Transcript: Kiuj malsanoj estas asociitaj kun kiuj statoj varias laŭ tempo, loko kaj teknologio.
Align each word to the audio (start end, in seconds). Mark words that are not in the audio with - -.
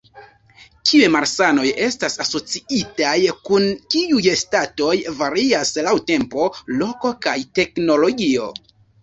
Kiuj 0.91 1.09
malsanoj 1.15 1.65
estas 1.87 2.17
asociitaj 2.25 3.11
kun 3.49 3.67
kiuj 3.97 4.25
statoj 4.45 4.97
varias 5.21 5.75
laŭ 5.91 5.95
tempo, 6.09 6.49
loko 6.81 7.15
kaj 7.29 7.37
teknologio. 7.61 8.51